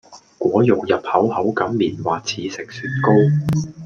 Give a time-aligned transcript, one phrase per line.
[0.39, 3.11] 果肉入口口感棉滑似食雪糕